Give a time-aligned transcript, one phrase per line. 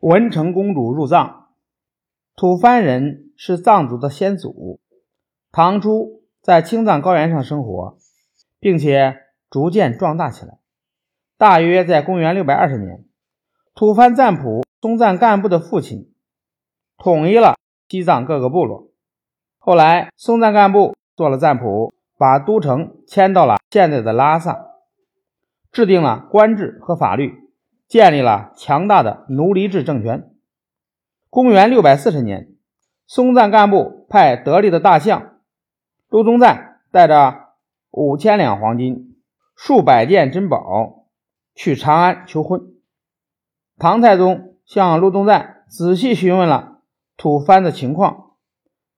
[0.00, 1.48] 文成公主入藏。
[2.34, 4.80] 吐蕃人是藏族的先祖，
[5.50, 7.96] 唐初在青藏高原上生活，
[8.60, 9.16] 并且
[9.48, 10.58] 逐渐壮大起来。
[11.38, 13.04] 大约在公元六百二十年，
[13.74, 16.12] 吐蕃赞普松赞干布的父亲
[16.98, 17.56] 统一了
[17.88, 18.90] 西藏各个部落。
[19.58, 24.66] 后来，松赞干布做了赞普，把都城迁到了现在的拉萨，
[25.72, 27.45] 制定了官制和法律，
[27.88, 30.30] 建立了强大的奴隶制政权。
[31.30, 32.54] 公元六百四十年，
[33.06, 35.40] 松赞干布派得力的大将
[36.08, 37.46] 陆宗赞带着
[37.90, 39.16] 五千两黄金、
[39.54, 41.04] 数百件珍宝。
[41.58, 42.74] 去长安求婚，
[43.78, 46.82] 唐太宗向陆宗赞仔细询问了
[47.16, 48.32] 吐蕃的情况，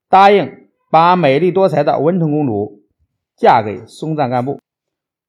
[0.08, 2.82] 答应把美丽多才的文成公主
[3.36, 4.58] 嫁给松赞干布。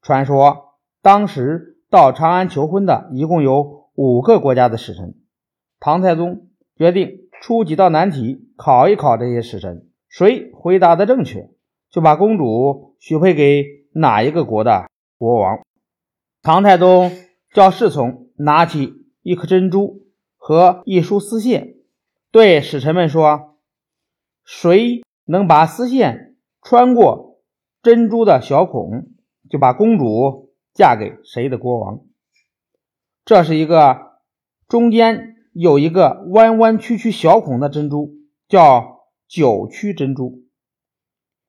[0.02, 0.74] 传说
[1.04, 5.16] 当时到长安求婚的一共有五个国家的使臣，
[5.80, 11.50] 唐太宗决定出几道难题考一考这些使臣，谁回答的正确，
[11.90, 14.88] 就把公主许配给哪一个国的
[15.18, 15.60] 国王。
[16.44, 17.12] 唐太宗
[17.54, 18.94] 叫侍从拿起
[19.24, 20.04] 一颗珍珠
[20.38, 21.76] 和一束丝线，
[22.32, 23.58] 对使臣们说
[24.46, 27.42] ：“谁能把丝线穿过
[27.82, 29.08] 珍珠的小孔，
[29.50, 30.49] 就把公主
[30.80, 32.00] 嫁给谁的国王。”
[33.26, 34.14] 这是一个
[34.70, 38.16] 中间有一个弯弯曲曲小孔的珍珠，
[38.48, 40.46] 叫九曲珍珠。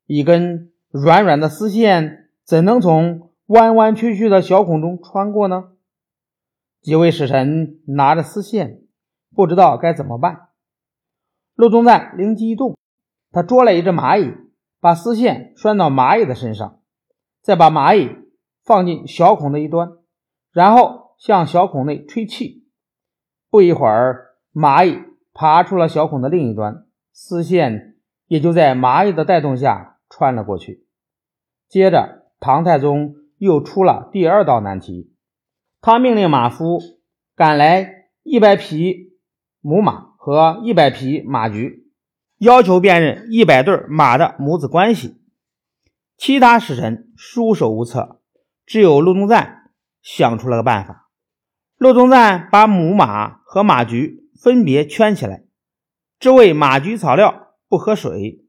[0.06, 3.28] 一根软软的丝线怎能从？
[3.46, 5.72] 弯弯曲曲的小孔中穿过呢？
[6.80, 8.82] 几位使臣拿着丝线，
[9.34, 10.50] 不知道该怎么办。
[11.56, 12.78] 陆宗赞灵机一动，
[13.32, 14.36] 他捉来一只蚂蚁，
[14.78, 16.80] 把丝线拴到蚂蚁的身上，
[17.42, 18.14] 再把蚂蚁
[18.70, 19.94] 放进小孔的一端，
[20.52, 22.68] 然后向小孔内吹气。
[23.50, 25.02] 不一会儿，蚂蚁
[25.34, 27.96] 爬出了小孔的另一端，丝线
[28.28, 30.86] 也就在蚂蚁的带动下穿了过去。
[31.68, 33.16] 接着，唐太宗。
[33.40, 35.14] 又出了第二道难题，
[35.80, 36.78] 他命令马夫
[37.34, 39.14] 赶来一百匹
[39.62, 41.90] 母马和一百匹马驹，
[42.36, 45.22] 要求辨认一百对马的母子关系。
[46.18, 48.19] 其他使臣束手无策，
[48.70, 51.10] 只有陆宗赞想出了个办法。
[51.76, 55.42] 陆宗赞把母马和马驹分别圈起来，
[56.20, 58.44] 只喂马驹草料，不喝水。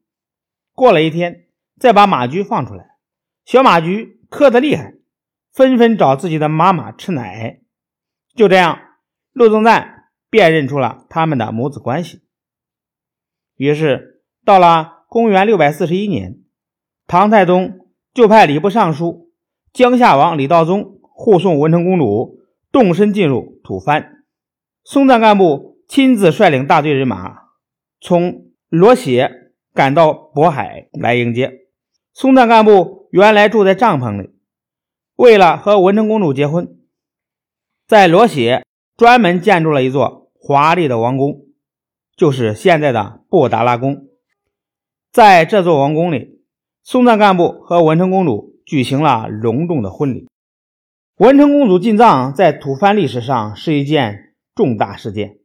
[0.74, 1.48] 过了一天，
[1.80, 2.98] 再把马驹放出来，
[3.46, 4.20] 小马驹。
[4.30, 4.94] 渴得厉害，
[5.52, 7.60] 纷纷找自己的妈妈吃奶。
[8.36, 8.80] 就这样，
[9.34, 12.22] 陆宗赞辨认出了他们的母子关系。
[13.56, 16.44] 于是，到了公元六百四十一年，
[17.08, 19.31] 唐太宗就派礼部尚书
[19.74, 22.40] 江夏王李道宗护送文成公主
[22.72, 24.24] 动身进入吐蕃。
[24.84, 27.44] 松赞干部亲自率领大队人马
[28.00, 31.68] 从罗血赶到渤海来迎接。
[32.14, 33.02] 松赞干部。
[33.12, 34.30] 原来住在帐篷里，
[35.18, 36.80] 为了和文成公主结婚，
[37.86, 38.66] 在罗血
[38.96, 41.42] 专门建筑了一座华丽的王宫，
[42.16, 44.08] 就是现在的布达拉宫。
[45.12, 46.42] 在这座王宫里，
[46.84, 50.28] 松赞干布和文成公主举行了隆重的婚礼。
[51.18, 55.38] 文成公主进藏在吐蕃历史上是一件重大事件。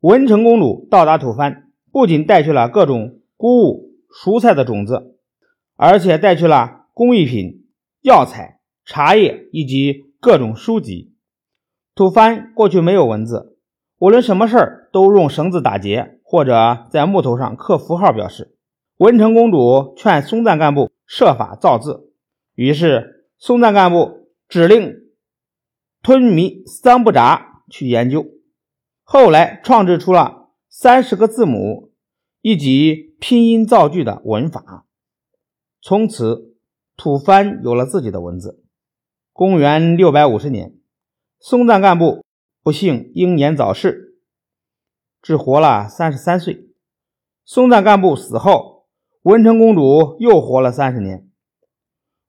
[0.00, 5.16] 文成公主到达吐蕃，不仅带去了各种谷物、蔬菜的种子，
[5.76, 6.78] 而且带去了。
[6.92, 7.66] 工艺品、
[8.02, 11.14] 药材、茶叶以及各种书籍。
[11.94, 13.56] 吐蕃过去没有文字，
[13.98, 18.54] 无论什么事儿都用绳子打结，或者在木头上刻符号表示。
[18.98, 22.09] 文成公主劝松赞干部设法造字，
[22.60, 24.94] 于是松赞干部指令
[26.02, 28.26] 吞弥桑布扎去研究，
[29.02, 31.90] 后来创制出了三十个字母
[32.42, 34.84] 以及拼音造句的文法，
[35.80, 36.50] 从此。
[36.98, 38.62] 吐蕃有了自己的文字。
[39.32, 40.74] 公元六百五十年，
[41.38, 42.22] 松赞干布
[42.62, 44.18] 不幸英年早逝，
[45.22, 46.68] 只活了三十三岁。
[47.46, 48.86] 松赞干布死后，
[49.22, 51.29] 文成公主又活了三十年。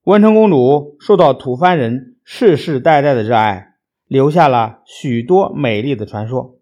[0.04, 3.76] 文成公主受到吐蕃人世世代代的热爱，
[4.08, 6.56] 留下了许多美丽的传说。